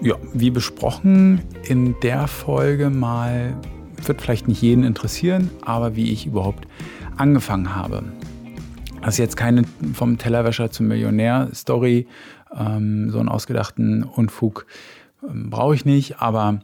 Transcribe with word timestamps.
ja, 0.00 0.14
wie 0.32 0.50
besprochen, 0.50 1.40
in 1.64 1.96
der 2.02 2.28
Folge 2.28 2.90
mal, 2.90 3.54
wird 4.04 4.22
vielleicht 4.22 4.46
nicht 4.46 4.62
jeden 4.62 4.84
interessieren, 4.84 5.50
aber 5.64 5.96
wie 5.96 6.12
ich 6.12 6.26
überhaupt 6.26 6.68
angefangen 7.16 7.74
habe. 7.74 8.04
Das 9.02 9.14
ist 9.14 9.18
jetzt 9.18 9.36
keine 9.36 9.62
vom 9.94 10.18
Tellerwäscher 10.18 10.70
zum 10.70 10.88
Millionär-Story, 10.88 12.06
ähm, 12.56 13.10
so 13.10 13.18
einen 13.18 13.28
ausgedachten 13.28 14.04
Unfug 14.04 14.66
ähm, 15.28 15.50
brauche 15.50 15.74
ich 15.74 15.84
nicht, 15.84 16.20
aber 16.20 16.60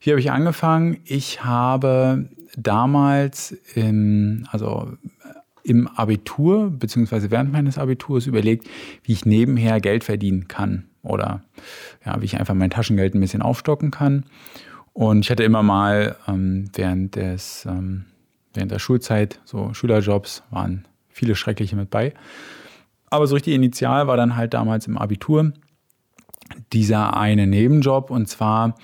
wie 0.00 0.10
habe 0.10 0.20
ich 0.20 0.30
angefangen? 0.30 0.98
Ich 1.04 1.42
habe 1.42 2.28
damals 2.56 3.56
im, 3.74 4.46
also 4.50 4.92
im 5.62 5.88
Abitur, 5.88 6.70
beziehungsweise 6.70 7.30
während 7.30 7.50
meines 7.50 7.78
Abiturs 7.78 8.26
überlegt, 8.26 8.68
wie 9.02 9.12
ich 9.12 9.24
nebenher 9.24 9.80
Geld 9.80 10.04
verdienen 10.04 10.48
kann 10.48 10.84
oder 11.04 11.42
ja, 12.04 12.20
wie 12.20 12.24
ich 12.24 12.38
einfach 12.38 12.54
mein 12.54 12.70
Taschengeld 12.70 13.14
ein 13.14 13.20
bisschen 13.20 13.42
aufstocken 13.42 13.90
kann. 13.90 14.24
Und 14.92 15.20
ich 15.20 15.30
hatte 15.30 15.44
immer 15.44 15.62
mal 15.62 16.16
ähm, 16.26 16.70
während 16.74 17.16
des 17.16 17.66
ähm, 17.66 18.06
während 18.54 18.72
der 18.72 18.78
Schulzeit 18.78 19.40
so 19.44 19.74
Schülerjobs 19.74 20.42
waren 20.50 20.86
viele 21.08 21.34
schreckliche 21.34 21.76
mit 21.76 21.90
bei. 21.90 22.14
Aber 23.10 23.26
so 23.26 23.34
richtig 23.34 23.54
initial 23.54 24.06
war 24.06 24.16
dann 24.16 24.36
halt 24.36 24.54
damals 24.54 24.86
im 24.86 24.98
Abitur 24.98 25.52
dieser 26.72 27.16
eine 27.16 27.46
Nebenjob 27.46 28.10
und 28.10 28.26
zwar 28.28 28.74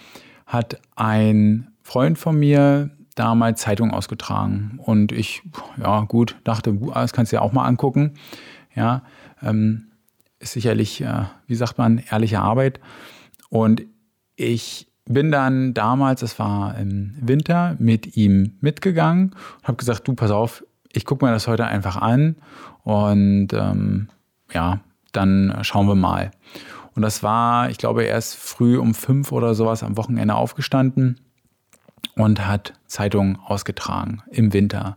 hat 0.47 0.80
ein 0.97 1.73
Freund 1.83 2.19
von 2.19 2.39
mir 2.39 2.91
damals 3.15 3.61
Zeitung 3.61 3.91
ausgetragen 3.91 4.79
und 4.83 5.13
ich, 5.13 5.43
ja 5.80 6.02
gut, 6.02 6.37
dachte, 6.45 6.79
das 6.95 7.13
kannst 7.13 7.33
du 7.33 7.37
ja 7.37 7.43
auch 7.43 7.52
mal 7.52 7.66
angucken. 7.66 8.15
Ja, 8.75 9.02
ähm, 9.43 9.90
ist 10.41 10.53
sicherlich, 10.53 11.01
äh, 11.03 11.25
wie 11.47 11.55
sagt 11.55 11.79
man, 11.79 12.03
ehrliche 12.11 12.41
Arbeit. 12.41 12.80
Und 13.49 13.83
ich 14.37 14.89
bin 15.05 15.30
dann 15.30 15.74
damals, 15.74 16.23
es 16.23 16.38
war 16.38 16.77
im 16.79 17.15
Winter, 17.21 17.77
mit 17.79 18.16
ihm 18.16 18.57
mitgegangen 18.61 19.30
und 19.61 19.68
habe 19.68 19.77
gesagt, 19.77 20.09
du, 20.09 20.15
pass 20.15 20.30
auf, 20.30 20.65
ich 20.93 21.05
gucke 21.05 21.24
mir 21.24 21.33
das 21.33 21.46
heute 21.46 21.66
einfach 21.66 21.96
an 21.96 22.37
und 22.83 23.52
ähm, 23.52 24.09
ja, 24.52 24.80
dann 25.13 25.59
schauen 25.63 25.87
wir 25.87 25.95
mal. 25.95 26.30
Und 26.95 27.02
das 27.02 27.23
war, 27.23 27.71
ich 27.71 27.79
glaube, 27.79 28.05
erst 28.05 28.37
früh 28.37 28.79
um 28.79 28.95
fünf 28.95 29.33
oder 29.33 29.55
sowas 29.55 29.83
am 29.83 29.96
Wochenende 29.96 30.35
aufgestanden 30.35 31.21
und 32.16 32.46
hat 32.46 32.74
Zeitungen 32.87 33.37
ausgetragen 33.37 34.23
im 34.30 34.52
Winter. 34.52 34.96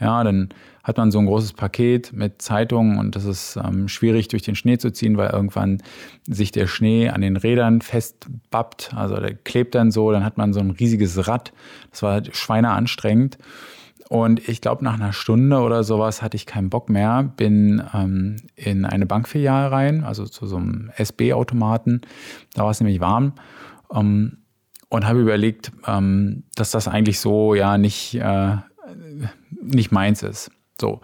Ja, 0.00 0.24
dann 0.24 0.48
hat 0.84 0.98
man 0.98 1.10
so 1.10 1.18
ein 1.18 1.26
großes 1.26 1.54
Paket 1.54 2.12
mit 2.12 2.42
Zeitungen 2.42 2.98
und 2.98 3.16
das 3.16 3.24
ist 3.24 3.56
ähm, 3.56 3.88
schwierig 3.88 4.28
durch 4.28 4.42
den 4.42 4.54
Schnee 4.54 4.76
zu 4.76 4.92
ziehen, 4.92 5.16
weil 5.16 5.30
irgendwann 5.30 5.82
sich 6.28 6.52
der 6.52 6.66
Schnee 6.66 7.08
an 7.08 7.22
den 7.22 7.38
Rädern 7.38 7.80
festbappt. 7.80 8.92
Also 8.94 9.16
der 9.16 9.34
klebt 9.34 9.74
dann 9.74 9.90
so, 9.90 10.12
dann 10.12 10.24
hat 10.24 10.36
man 10.36 10.52
so 10.52 10.60
ein 10.60 10.70
riesiges 10.70 11.26
Rad. 11.26 11.54
Das 11.90 12.02
war 12.02 12.12
halt 12.12 12.36
schweineanstrengend. 12.36 13.38
Und 14.10 14.46
ich 14.46 14.60
glaube, 14.60 14.84
nach 14.84 14.94
einer 14.94 15.14
Stunde 15.14 15.60
oder 15.60 15.82
sowas 15.82 16.20
hatte 16.20 16.36
ich 16.36 16.44
keinen 16.44 16.68
Bock 16.68 16.90
mehr, 16.90 17.22
bin 17.22 17.82
ähm, 17.94 18.36
in 18.54 18.84
eine 18.84 19.06
Bankfiliale 19.06 19.72
rein, 19.72 20.04
also 20.04 20.26
zu 20.26 20.46
so 20.46 20.56
einem 20.56 20.90
SB-Automaten. 20.96 22.02
Da 22.52 22.64
war 22.64 22.70
es 22.70 22.80
nämlich 22.80 23.00
warm. 23.00 23.32
Ähm, 23.92 24.38
und 24.90 25.06
habe 25.06 25.20
überlegt, 25.20 25.72
ähm, 25.86 26.44
dass 26.54 26.70
das 26.70 26.86
eigentlich 26.88 27.18
so 27.18 27.54
ja 27.54 27.78
nicht, 27.78 28.14
äh, 28.16 28.56
nicht 29.62 29.90
meins 29.90 30.22
ist. 30.22 30.50
So. 30.80 31.00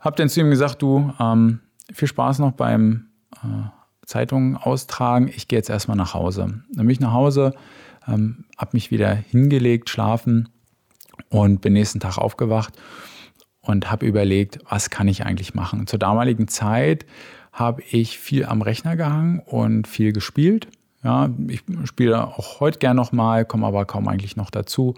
Hab 0.00 0.16
dann 0.16 0.28
zu 0.28 0.40
ihm 0.40 0.50
gesagt, 0.50 0.82
du, 0.82 1.12
ähm, 1.18 1.60
viel 1.92 2.08
Spaß 2.08 2.38
noch 2.38 2.52
beim 2.52 3.08
äh, 3.42 3.68
Zeitungen 4.06 4.56
austragen. 4.56 5.28
Ich 5.28 5.48
gehe 5.48 5.58
jetzt 5.58 5.70
erstmal 5.70 5.96
nach 5.96 6.14
Hause. 6.14 6.62
Dann 6.72 6.86
bin 6.86 6.90
ich 6.90 7.00
nach 7.00 7.12
Hause, 7.12 7.54
ähm, 8.06 8.44
habe 8.56 8.70
mich 8.72 8.90
wieder 8.90 9.12
hingelegt, 9.14 9.90
schlafen 9.90 10.48
und 11.28 11.60
bin 11.60 11.72
nächsten 11.72 12.00
Tag 12.00 12.18
aufgewacht 12.18 12.74
und 13.60 13.90
habe 13.90 14.06
überlegt, 14.06 14.60
was 14.68 14.90
kann 14.90 15.08
ich 15.08 15.26
eigentlich 15.26 15.54
machen. 15.54 15.86
Zur 15.86 15.98
damaligen 15.98 16.48
Zeit 16.48 17.04
habe 17.52 17.82
ich 17.90 18.18
viel 18.18 18.46
am 18.46 18.62
Rechner 18.62 18.96
gehangen 18.96 19.40
und 19.40 19.86
viel 19.86 20.12
gespielt. 20.12 20.68
Ja, 21.02 21.28
ich 21.48 21.62
spiele 21.84 22.26
auch 22.26 22.60
heute 22.60 22.78
gern 22.78 22.96
nochmal, 22.96 23.44
komme 23.44 23.66
aber 23.66 23.84
kaum 23.84 24.08
eigentlich 24.08 24.36
noch 24.36 24.50
dazu. 24.50 24.94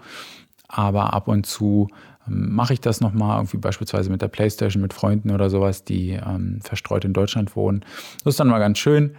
Aber 0.67 1.13
ab 1.13 1.27
und 1.27 1.45
zu 1.45 1.89
mache 2.27 2.73
ich 2.73 2.81
das 2.81 3.01
nochmal, 3.01 3.37
irgendwie 3.37 3.57
beispielsweise 3.57 4.09
mit 4.09 4.21
der 4.21 4.27
Playstation, 4.27 4.81
mit 4.81 4.93
Freunden 4.93 5.31
oder 5.31 5.49
sowas, 5.49 5.83
die 5.83 6.11
ähm, 6.11 6.59
verstreut 6.61 7.05
in 7.05 7.13
Deutschland 7.13 7.55
wohnen. 7.55 7.83
Das 8.23 8.33
ist 8.33 8.39
dann 8.39 8.47
mal 8.47 8.59
ganz 8.59 8.77
schön, 8.77 9.15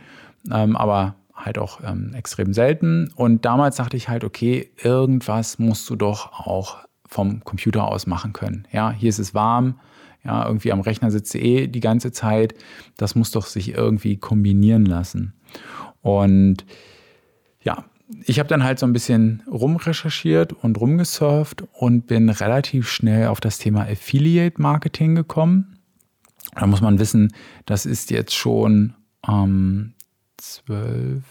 ähm, 0.50 0.76
aber 0.76 1.16
halt 1.34 1.58
auch 1.58 1.80
ähm, 1.84 2.14
extrem 2.14 2.52
selten. 2.52 3.10
Und 3.14 3.44
damals 3.44 3.76
dachte 3.76 3.96
ich 3.96 4.08
halt, 4.08 4.24
okay, 4.24 4.70
irgendwas 4.82 5.58
musst 5.58 5.88
du 5.90 5.96
doch 5.96 6.46
auch 6.46 6.78
vom 7.06 7.44
Computer 7.44 7.88
aus 7.88 8.06
machen 8.06 8.32
können. 8.32 8.66
Ja, 8.72 8.90
hier 8.92 9.08
ist 9.08 9.18
es 9.18 9.34
warm, 9.34 9.78
ja, 10.24 10.46
irgendwie 10.46 10.72
am 10.72 10.80
Rechner 10.80 11.10
sitzt 11.10 11.34
du 11.34 11.38
eh 11.38 11.66
die 11.66 11.80
ganze 11.80 12.12
Zeit. 12.12 12.54
Das 12.96 13.14
muss 13.14 13.32
doch 13.32 13.46
sich 13.46 13.74
irgendwie 13.74 14.16
kombinieren 14.16 14.86
lassen. 14.86 15.34
Und 16.00 16.64
ich 18.24 18.38
habe 18.38 18.48
dann 18.48 18.64
halt 18.64 18.78
so 18.78 18.86
ein 18.86 18.92
bisschen 18.92 19.42
rumrecherchiert 19.50 20.52
und 20.52 20.80
rumgesurft 20.80 21.64
und 21.72 22.06
bin 22.06 22.28
relativ 22.28 22.88
schnell 22.88 23.28
auf 23.28 23.40
das 23.40 23.58
Thema 23.58 23.82
Affiliate 23.82 24.60
Marketing 24.60 25.14
gekommen. 25.14 25.78
Da 26.54 26.66
muss 26.66 26.80
man 26.80 26.98
wissen, 26.98 27.32
das 27.66 27.86
ist 27.86 28.10
jetzt 28.10 28.34
schon 28.34 28.94
ähm, 29.26 29.94
12, 30.38 31.22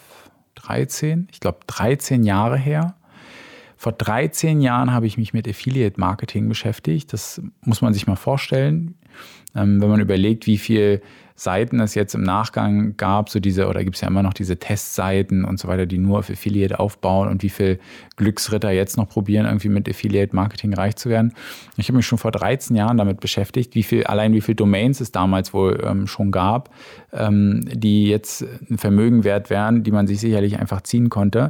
13, 0.56 1.28
ich 1.32 1.40
glaube 1.40 1.60
13 1.68 2.24
Jahre 2.24 2.58
her. 2.58 2.96
Vor 3.82 3.94
13 3.94 4.62
Jahren 4.62 4.94
habe 4.94 5.08
ich 5.08 5.18
mich 5.18 5.34
mit 5.34 5.48
Affiliate 5.48 6.00
Marketing 6.00 6.48
beschäftigt. 6.48 7.12
Das 7.14 7.42
muss 7.66 7.82
man 7.82 7.96
sich 7.96 8.06
mal 8.06 8.16
vorstellen. 8.16 8.94
Ähm, 9.56 9.82
wenn 9.82 9.90
man 9.90 10.00
überlegt, 10.00 10.46
wie 10.46 10.60
viel 10.60 11.02
Seiten 11.34 11.80
es 11.80 11.96
jetzt 11.96 12.14
im 12.14 12.22
Nachgang 12.22 12.96
gab, 12.96 13.30
so 13.30 13.40
diese, 13.40 13.68
oder 13.68 13.84
gibt 13.84 13.96
es 13.96 14.02
ja 14.04 14.08
immer 14.08 14.22
noch 14.22 14.36
diese 14.36 14.58
Testseiten 14.58 15.44
und 15.44 15.60
so 15.60 15.68
weiter, 15.68 15.88
die 15.88 15.98
nur 15.98 16.20
auf 16.20 16.30
Affiliate 16.30 16.80
aufbauen 16.80 17.28
und 17.28 17.42
wie 17.42 17.50
viel 17.50 17.80
Glücksritter 18.18 18.70
jetzt 18.70 18.98
noch 18.98 19.10
probieren, 19.10 19.48
irgendwie 19.48 19.70
mit 19.70 19.90
Affiliate 19.90 20.36
Marketing 20.36 20.76
reich 20.76 20.96
zu 20.96 21.10
werden. 21.10 21.34
Ich 21.76 21.88
habe 21.88 21.98
mich 21.98 22.06
schon 22.06 22.20
vor 22.20 22.30
13 22.30 22.76
Jahren 22.76 22.98
damit 22.98 23.20
beschäftigt, 23.20 23.74
wie 23.74 23.82
viel, 23.82 24.04
allein 24.04 24.32
wie 24.34 24.42
viele 24.42 24.58
Domains 24.58 25.02
es 25.02 25.12
damals 25.12 25.56
wohl 25.56 25.84
ähm, 25.84 26.06
schon 26.06 26.30
gab, 26.30 26.70
ähm, 27.14 27.62
die 27.66 28.10
jetzt 28.10 28.46
ein 28.70 28.78
Vermögen 28.78 29.24
wert 29.24 29.50
wären, 29.50 29.82
die 29.82 29.92
man 29.92 30.06
sich 30.06 30.20
sicherlich 30.20 30.60
einfach 30.60 30.82
ziehen 30.82 31.10
konnte. 31.10 31.50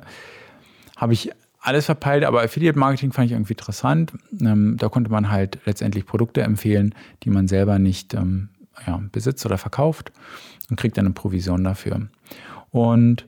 Habe 0.96 1.12
ich 1.12 1.32
alles 1.62 1.86
verpeilt, 1.86 2.24
aber 2.24 2.42
Affiliate 2.42 2.78
Marketing 2.78 3.12
fand 3.12 3.28
ich 3.28 3.34
irgendwie 3.34 3.54
interessant. 3.54 4.14
Ähm, 4.42 4.78
da 4.78 4.90
konnte 4.90 5.12
man 5.12 5.30
halt 5.30 5.60
letztendlich 5.66 6.06
Produkte 6.06 6.42
empfehlen, 6.42 6.96
die 7.24 7.30
man 7.30 7.48
selber 7.48 7.78
nicht 7.78 8.14
ähm, 8.16 8.50
ja, 8.86 9.02
besitzt 9.12 9.46
oder 9.46 9.60
verkauft 9.60 10.12
und 10.70 10.76
kriegt 10.78 10.98
dann 10.98 11.06
eine 11.06 11.14
Provision 11.14 11.64
dafür. 11.64 12.08
Und 12.72 13.28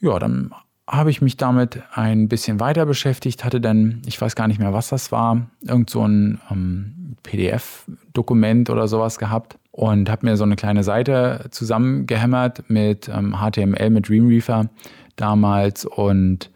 ja, 0.00 0.18
dann 0.18 0.52
habe 0.86 1.10
ich 1.10 1.20
mich 1.20 1.36
damit 1.36 1.82
ein 1.92 2.28
bisschen 2.28 2.60
weiter 2.60 2.86
beschäftigt, 2.86 3.44
hatte 3.44 3.60
dann, 3.60 4.02
ich 4.06 4.20
weiß 4.20 4.36
gar 4.36 4.48
nicht 4.48 4.60
mehr, 4.60 4.72
was 4.72 4.88
das 4.88 5.12
war, 5.12 5.48
irgend 5.66 5.90
so 5.90 6.06
ein 6.06 6.40
ähm, 6.50 7.16
PDF-Dokument 7.24 8.70
oder 8.70 8.88
sowas 8.88 9.18
gehabt 9.18 9.58
und 9.72 10.08
habe 10.08 10.26
mir 10.26 10.36
so 10.36 10.44
eine 10.44 10.56
kleine 10.56 10.84
Seite 10.84 11.46
zusammengehämmert 11.50 12.70
mit 12.70 13.08
ähm, 13.08 13.36
HTML, 13.36 13.90
mit 13.90 14.08
Dreamweaver 14.08 14.70
damals 15.16 15.84
und 15.84 16.50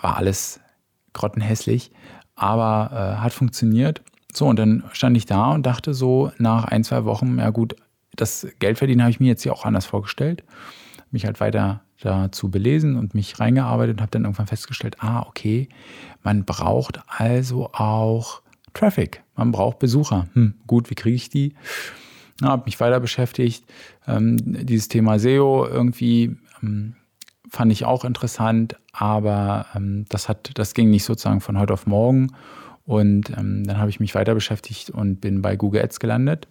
war 0.00 0.16
alles 0.16 0.60
grottenhässlich, 1.12 1.90
aber 2.34 2.90
äh, 2.92 3.20
hat 3.20 3.32
funktioniert. 3.32 4.02
So, 4.32 4.46
und 4.46 4.58
dann 4.58 4.84
stand 4.92 5.16
ich 5.16 5.26
da 5.26 5.50
und 5.52 5.66
dachte 5.66 5.92
so 5.92 6.32
nach 6.38 6.64
ein, 6.64 6.84
zwei 6.84 7.04
Wochen, 7.04 7.38
ja 7.38 7.50
gut, 7.50 7.76
das 8.14 8.46
Geldverdienen 8.58 9.02
habe 9.02 9.10
ich 9.10 9.20
mir 9.20 9.28
jetzt 9.28 9.42
hier 9.42 9.52
auch 9.52 9.64
anders 9.64 9.86
vorgestellt. 9.86 10.44
Mich 11.10 11.26
halt 11.26 11.40
weiter 11.40 11.82
dazu 12.00 12.50
belesen 12.50 12.96
und 12.96 13.14
mich 13.14 13.40
reingearbeitet 13.40 13.96
und 13.96 14.00
habe 14.00 14.10
dann 14.10 14.24
irgendwann 14.24 14.46
festgestellt, 14.46 14.96
ah, 15.00 15.22
okay, 15.26 15.68
man 16.22 16.44
braucht 16.44 17.00
also 17.08 17.70
auch 17.72 18.42
Traffic, 18.72 19.22
man 19.34 19.52
braucht 19.52 19.78
Besucher. 19.78 20.28
Hm, 20.34 20.54
gut, 20.66 20.90
wie 20.90 20.94
kriege 20.94 21.16
ich 21.16 21.28
die? 21.28 21.54
Habe 22.42 22.64
mich 22.64 22.80
weiter 22.80 23.00
beschäftigt. 23.00 23.64
Ähm, 24.06 24.38
dieses 24.64 24.88
Thema 24.88 25.18
SEO 25.18 25.66
irgendwie 25.66 26.36
ähm, 26.62 26.94
fand 27.50 27.72
ich 27.72 27.84
auch 27.84 28.04
interessant, 28.04 28.76
aber 28.92 29.66
ähm, 29.74 30.06
das, 30.08 30.28
hat, 30.28 30.52
das 30.54 30.74
ging 30.74 30.90
nicht 30.90 31.04
sozusagen 31.04 31.40
von 31.40 31.58
heute 31.58 31.72
auf 31.72 31.86
morgen. 31.86 32.28
Und 32.86 33.30
ähm, 33.36 33.64
dann 33.64 33.78
habe 33.78 33.90
ich 33.90 34.00
mich 34.00 34.14
weiter 34.14 34.34
beschäftigt 34.34 34.90
und 34.90 35.20
bin 35.20 35.42
bei 35.42 35.56
Google 35.56 35.82
Ads 35.82 36.00
gelandet. 36.00 36.48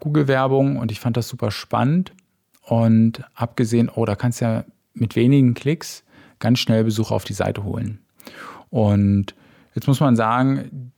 Google-Werbung 0.00 0.76
und 0.76 0.90
ich 0.90 1.00
fand 1.00 1.16
das 1.16 1.28
super 1.28 1.50
spannend 1.50 2.12
und 2.62 3.22
habe 3.34 3.52
gesehen, 3.56 3.90
oh, 3.94 4.04
da 4.04 4.16
kannst 4.16 4.40
du 4.40 4.44
ja 4.44 4.64
mit 4.94 5.16
wenigen 5.16 5.54
Klicks 5.54 6.04
ganz 6.38 6.58
schnell 6.58 6.84
Besucher 6.84 7.14
auf 7.14 7.24
die 7.24 7.32
Seite 7.32 7.64
holen. 7.64 8.00
Und 8.70 9.34
jetzt 9.74 9.86
muss 9.86 10.00
man 10.00 10.16
sagen, 10.16 10.92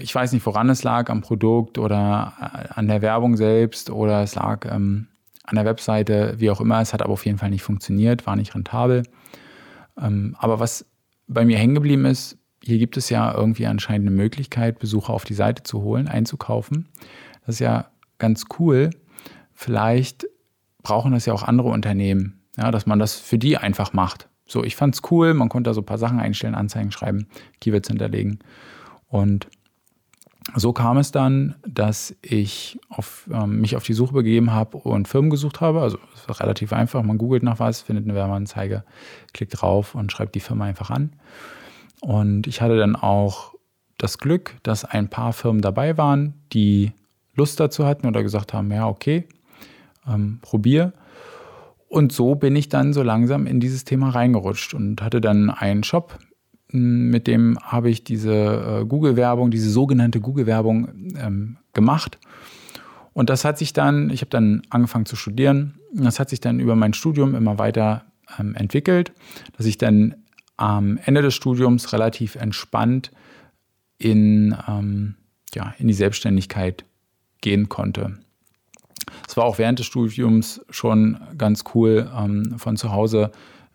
ich 0.00 0.14
weiß 0.14 0.32
nicht, 0.32 0.44
woran 0.46 0.68
es 0.70 0.84
lag, 0.84 1.10
am 1.10 1.22
Produkt 1.22 1.78
oder 1.78 2.34
äh, 2.40 2.68
an 2.74 2.88
der 2.88 3.02
Werbung 3.02 3.36
selbst 3.36 3.90
oder 3.90 4.22
es 4.22 4.34
lag 4.34 4.66
ähm, 4.70 5.08
an 5.44 5.56
der 5.56 5.64
Webseite, 5.64 6.34
wie 6.38 6.50
auch 6.50 6.60
immer. 6.60 6.80
Es 6.80 6.92
hat 6.92 7.02
aber 7.02 7.12
auf 7.12 7.26
jeden 7.26 7.38
Fall 7.38 7.50
nicht 7.50 7.62
funktioniert, 7.62 8.26
war 8.26 8.36
nicht 8.36 8.54
rentabel. 8.54 9.02
Ähm, 10.00 10.36
aber 10.38 10.60
was 10.60 10.86
bei 11.26 11.44
mir 11.44 11.58
hängen 11.58 11.74
geblieben 11.74 12.04
ist, 12.04 12.38
hier 12.62 12.78
gibt 12.78 12.96
es 12.96 13.10
ja 13.10 13.34
irgendwie 13.34 13.66
anscheinend 13.66 14.06
eine 14.06 14.16
Möglichkeit, 14.16 14.78
Besucher 14.78 15.12
auf 15.12 15.24
die 15.24 15.34
Seite 15.34 15.62
zu 15.64 15.82
holen, 15.82 16.06
einzukaufen. 16.06 16.88
Das 17.44 17.56
ist 17.56 17.60
ja 17.60 17.86
ganz 18.18 18.44
cool. 18.58 18.90
Vielleicht 19.52 20.26
brauchen 20.82 21.12
das 21.12 21.26
ja 21.26 21.32
auch 21.32 21.42
andere 21.42 21.68
Unternehmen, 21.68 22.40
ja, 22.56 22.70
dass 22.70 22.86
man 22.86 22.98
das 22.98 23.16
für 23.16 23.38
die 23.38 23.56
einfach 23.56 23.92
macht. 23.92 24.28
So, 24.46 24.62
ich 24.62 24.76
fand 24.76 24.94
es 24.94 25.02
cool, 25.10 25.34
man 25.34 25.48
konnte 25.48 25.70
da 25.70 25.74
so 25.74 25.80
ein 25.80 25.86
paar 25.86 25.98
Sachen 25.98 26.20
einstellen, 26.20 26.54
Anzeigen 26.54 26.92
schreiben, 26.92 27.26
Keywords 27.60 27.88
hinterlegen. 27.88 28.40
Und 29.08 29.48
so 30.54 30.72
kam 30.72 30.98
es 30.98 31.12
dann, 31.12 31.54
dass 31.66 32.14
ich 32.20 32.78
auf, 32.88 33.28
ähm, 33.32 33.60
mich 33.60 33.76
auf 33.76 33.84
die 33.84 33.92
Suche 33.92 34.12
begeben 34.12 34.52
habe 34.52 34.78
und 34.78 35.08
Firmen 35.08 35.30
gesucht 35.30 35.60
habe. 35.60 35.80
Also 35.80 35.98
es 36.14 36.28
war 36.28 36.40
relativ 36.40 36.72
einfach. 36.72 37.02
Man 37.02 37.18
googelt 37.18 37.42
nach 37.42 37.58
was, 37.58 37.80
findet 37.80 38.04
eine 38.04 38.14
Werbeanzeige, 38.14 38.84
klickt 39.32 39.60
drauf 39.60 39.94
und 39.94 40.10
schreibt 40.10 40.34
die 40.34 40.40
Firma 40.40 40.64
einfach 40.64 40.90
an. 40.90 41.12
Und 42.00 42.46
ich 42.46 42.60
hatte 42.60 42.76
dann 42.76 42.96
auch 42.96 43.54
das 43.98 44.18
Glück, 44.18 44.56
dass 44.64 44.84
ein 44.84 45.08
paar 45.08 45.32
Firmen 45.32 45.62
dabei 45.62 45.96
waren, 45.96 46.34
die 46.52 46.92
Lust 47.34 47.60
dazu 47.60 47.86
hatten 47.86 48.06
oder 48.06 48.22
gesagt 48.22 48.52
haben, 48.52 48.70
ja, 48.72 48.88
okay, 48.88 49.26
ähm, 50.06 50.38
probier. 50.42 50.92
Und 51.88 52.12
so 52.12 52.34
bin 52.34 52.56
ich 52.56 52.68
dann 52.68 52.92
so 52.92 53.02
langsam 53.02 53.46
in 53.46 53.60
dieses 53.60 53.84
Thema 53.84 54.10
reingerutscht 54.10 54.74
und 54.74 55.02
hatte 55.02 55.20
dann 55.20 55.50
einen 55.50 55.84
Shop, 55.84 56.18
mit 56.74 57.26
dem 57.26 57.58
habe 57.60 57.90
ich 57.90 58.04
diese 58.04 58.80
äh, 58.82 58.84
Google-Werbung, 58.84 59.50
diese 59.50 59.70
sogenannte 59.70 60.20
Google-Werbung 60.20 60.88
ähm, 61.16 61.56
gemacht. 61.72 62.18
Und 63.12 63.28
das 63.30 63.44
hat 63.44 63.58
sich 63.58 63.72
dann, 63.72 64.10
ich 64.10 64.20
habe 64.20 64.30
dann 64.30 64.62
angefangen 64.70 65.06
zu 65.06 65.16
studieren, 65.16 65.74
das 65.92 66.18
hat 66.18 66.30
sich 66.30 66.40
dann 66.40 66.60
über 66.60 66.76
mein 66.76 66.94
Studium 66.94 67.34
immer 67.34 67.58
weiter 67.58 68.06
ähm, 68.38 68.54
entwickelt, 68.54 69.12
dass 69.56 69.66
ich 69.66 69.78
dann 69.78 70.14
am 70.56 70.98
Ende 71.04 71.22
des 71.22 71.34
Studiums 71.34 71.92
relativ 71.92 72.36
entspannt 72.36 73.10
in, 73.98 74.56
ähm, 74.68 75.16
ja, 75.54 75.74
in 75.78 75.88
die 75.88 75.94
Selbstständigkeit 75.94 76.84
gehen 77.40 77.68
konnte. 77.68 78.18
Es 79.28 79.36
war 79.36 79.44
auch 79.44 79.58
während 79.58 79.78
des 79.78 79.86
Studiums 79.86 80.64
schon 80.70 81.18
ganz 81.36 81.64
cool, 81.74 82.10
ähm, 82.16 82.58
von 82.58 82.76
zu 82.76 82.92
Hause 82.92 83.32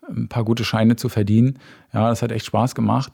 ein 0.08 0.28
paar 0.28 0.44
gute 0.44 0.64
Scheine 0.64 0.96
zu 0.96 1.08
verdienen. 1.08 1.58
Ja, 1.92 2.08
das 2.08 2.22
hat 2.22 2.32
echt 2.32 2.46
Spaß 2.46 2.74
gemacht. 2.74 3.12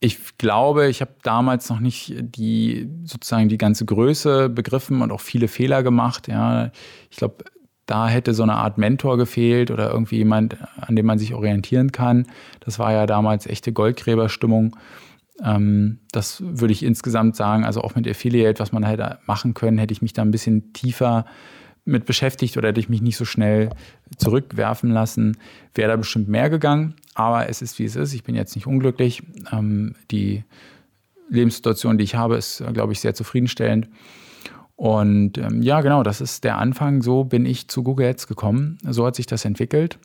Ich 0.00 0.38
glaube, 0.38 0.88
ich 0.88 1.00
habe 1.00 1.14
damals 1.22 1.68
noch 1.70 1.80
nicht 1.80 2.14
die 2.18 2.88
sozusagen 3.04 3.48
die 3.48 3.58
ganze 3.58 3.84
Größe 3.84 4.48
begriffen 4.48 5.02
und 5.02 5.10
auch 5.10 5.20
viele 5.20 5.48
Fehler 5.48 5.82
gemacht. 5.82 6.28
Ja, 6.28 6.70
ich 7.10 7.16
glaube, 7.16 7.44
da 7.86 8.06
hätte 8.06 8.34
so 8.34 8.42
eine 8.42 8.54
Art 8.54 8.78
Mentor 8.78 9.16
gefehlt 9.16 9.70
oder 9.70 9.90
irgendwie 9.90 10.18
jemand, 10.18 10.56
an 10.76 10.94
dem 10.94 11.06
man 11.06 11.18
sich 11.18 11.34
orientieren 11.34 11.90
kann. 11.90 12.26
Das 12.60 12.78
war 12.78 12.92
ja 12.92 13.06
damals 13.06 13.46
echte 13.46 13.72
Goldgräberstimmung. 13.72 14.76
Ähm, 15.42 16.00
das 16.12 16.42
würde 16.44 16.72
ich 16.72 16.82
insgesamt 16.82 17.34
sagen. 17.34 17.64
Also 17.64 17.80
auch 17.80 17.94
mit 17.94 18.06
Affiliate, 18.06 18.60
was 18.60 18.72
man 18.72 18.86
halt 18.86 19.00
machen 19.26 19.54
können, 19.54 19.78
hätte 19.78 19.92
ich 19.92 20.02
mich 20.02 20.12
da 20.12 20.22
ein 20.22 20.30
bisschen 20.30 20.72
tiefer 20.74 21.24
mit 21.88 22.04
beschäftigt 22.04 22.56
oder 22.56 22.68
hätte 22.68 22.80
ich 22.80 22.88
mich 22.88 23.02
nicht 23.02 23.16
so 23.16 23.24
schnell 23.24 23.70
zurückwerfen 24.16 24.90
lassen, 24.90 25.38
wäre 25.74 25.90
da 25.90 25.96
bestimmt 25.96 26.28
mehr 26.28 26.50
gegangen. 26.50 26.94
Aber 27.14 27.48
es 27.48 27.62
ist, 27.62 27.78
wie 27.78 27.84
es 27.84 27.96
ist. 27.96 28.12
Ich 28.12 28.22
bin 28.22 28.34
jetzt 28.34 28.54
nicht 28.54 28.66
unglücklich. 28.66 29.22
Ähm, 29.50 29.94
die 30.10 30.44
Lebenssituation, 31.30 31.98
die 31.98 32.04
ich 32.04 32.14
habe, 32.14 32.36
ist, 32.36 32.62
glaube 32.72 32.92
ich, 32.92 33.00
sehr 33.00 33.14
zufriedenstellend. 33.14 33.88
Und 34.76 35.38
ähm, 35.38 35.62
ja, 35.62 35.80
genau, 35.80 36.02
das 36.02 36.20
ist 36.20 36.44
der 36.44 36.58
Anfang. 36.58 37.02
So 37.02 37.24
bin 37.24 37.46
ich 37.46 37.68
zu 37.68 37.82
Google 37.82 38.08
Ads 38.08 38.28
gekommen. 38.28 38.78
So 38.84 39.04
hat 39.06 39.16
sich 39.16 39.26
das 39.26 39.44
entwickelt. 39.44 39.98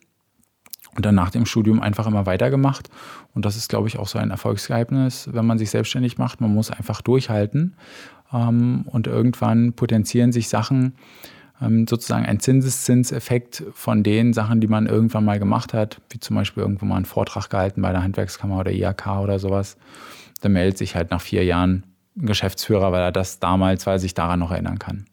Und 0.96 1.04
dann 1.04 1.14
nach 1.14 1.30
dem 1.30 1.44
Studium 1.44 1.80
einfach 1.80 2.06
immer 2.06 2.26
weitergemacht. 2.26 2.88
Und 3.34 3.44
das 3.44 3.56
ist, 3.56 3.68
glaube 3.68 3.88
ich, 3.88 3.98
auch 3.98 4.08
so 4.08 4.18
ein 4.18 4.30
Erfolgsgeheimnis, 4.30 5.28
wenn 5.32 5.44
man 5.44 5.58
sich 5.58 5.70
selbstständig 5.70 6.18
macht. 6.18 6.40
Man 6.40 6.54
muss 6.54 6.70
einfach 6.70 7.02
durchhalten. 7.02 7.76
Ähm, 8.32 8.84
und 8.86 9.06
irgendwann 9.06 9.74
potenzieren 9.74 10.32
sich 10.32 10.48
Sachen, 10.48 10.94
sozusagen 11.86 12.26
ein 12.26 12.40
Zinseszinseffekt 12.40 13.64
von 13.74 14.02
den 14.02 14.32
Sachen, 14.32 14.60
die 14.60 14.66
man 14.66 14.86
irgendwann 14.86 15.24
mal 15.24 15.38
gemacht 15.38 15.74
hat, 15.74 16.00
wie 16.10 16.20
zum 16.20 16.36
Beispiel 16.36 16.62
irgendwo 16.62 16.86
mal 16.86 16.96
einen 16.96 17.04
Vortrag 17.04 17.50
gehalten 17.50 17.82
bei 17.82 17.92
der 17.92 18.02
Handwerkskammer 18.02 18.58
oder 18.58 18.72
IHK 18.72 19.20
oder 19.22 19.38
sowas. 19.38 19.76
Da 20.40 20.48
meldet 20.48 20.78
sich 20.78 20.94
halt 20.94 21.10
nach 21.10 21.20
vier 21.20 21.44
Jahren 21.44 21.84
ein 22.16 22.26
Geschäftsführer, 22.26 22.92
weil 22.92 23.02
er 23.02 23.12
das 23.12 23.38
damals, 23.40 23.86
weil 23.86 23.96
er 23.96 23.98
sich 23.98 24.14
daran 24.14 24.40
noch 24.40 24.50
erinnern 24.50 24.78
kann. 24.78 25.06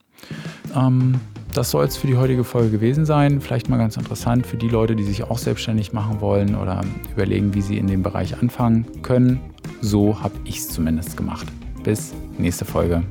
Ähm, 0.76 1.20
das 1.54 1.72
soll 1.72 1.86
es 1.86 1.98
für 1.98 2.08
die 2.08 2.16
heutige 2.16 2.44
Folge 2.44 2.70
gewesen 2.70 3.06
sein. 3.06 3.42
Vielleicht 3.42 3.68
mal 3.68 3.78
ganz 3.78 3.98
interessant 3.98 4.46
für 4.46 4.58
die 4.58 4.70
Leute, 4.70 4.96
die 4.96 5.04
sich 5.04 5.24
auch 5.24 5.38
selbstständig 5.38 5.92
machen 5.94 6.22
wollen 6.22 6.56
oder 6.56 6.82
überlegen, 7.12 7.54
wie 7.54 7.62
sie 7.62 7.78
in 7.78 7.88
dem 7.88 8.04
Bereich 8.04 8.38
anfangen 8.38 8.86
können. 9.02 9.40
So 9.82 10.22
habe 10.22 10.36
ich 10.46 10.60
es 10.60 10.70
zumindest 10.70 11.18
gemacht. 11.18 11.48
Bis 11.84 12.14
nächste 12.38 12.66
Folge. 12.66 13.04